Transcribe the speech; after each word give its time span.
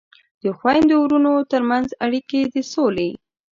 د 0.43 0.45
خویندو 0.57 0.95
ورونو 1.01 1.33
ترمنځ 1.51 1.87
اړیکې 2.05 2.39
د 2.53 2.55
سولې 2.73 3.09